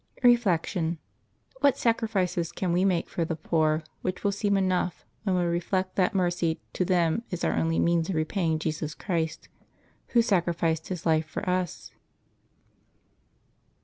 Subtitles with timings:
[0.23, 0.97] Reflection.—
[1.61, 5.95] What sacrifices can we make for the poor which will seem enough, when we reflect
[5.95, 9.47] that mercy to them is our only means of repaying Jesus Christ,
[10.17, 11.91] Who sacrificed His life for us?